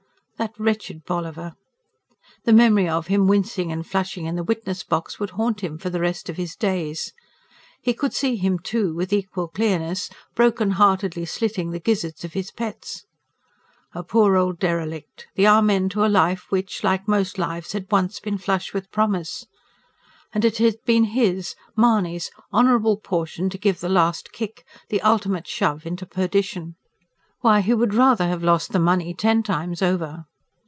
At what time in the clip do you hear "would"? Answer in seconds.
5.19-5.29, 27.75-27.93